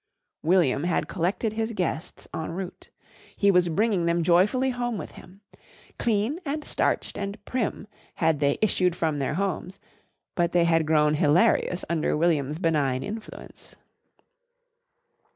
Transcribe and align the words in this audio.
William 0.41 0.85
had 0.85 1.07
collected 1.07 1.53
his 1.53 1.73
guests 1.73 2.27
en 2.33 2.53
route. 2.53 2.89
He 3.35 3.51
was 3.51 3.69
bringing 3.69 4.07
them 4.07 4.23
joyfully 4.23 4.71
home 4.71 4.97
with 4.97 5.11
him. 5.11 5.41
Clean 5.99 6.39
and 6.43 6.65
starched 6.65 7.19
and 7.19 7.37
prim 7.45 7.85
had 8.15 8.39
they 8.39 8.57
issued 8.63 8.95
from 8.95 9.19
their 9.19 9.35
homes, 9.35 9.79
but 10.33 10.53
they 10.53 10.63
had 10.63 10.87
grown 10.87 11.13
hilarious 11.13 11.85
under 11.87 12.17
William's 12.17 12.57
benign 12.57 13.03
influence. 13.03 13.75